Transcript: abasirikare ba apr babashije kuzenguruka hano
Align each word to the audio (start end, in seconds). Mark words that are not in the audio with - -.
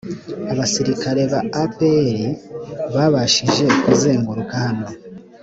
abasirikare 0.51 1.21
ba 1.31 1.39
apr 1.63 2.05
babashije 2.93 3.65
kuzenguruka 3.83 4.55
hano 4.65 4.87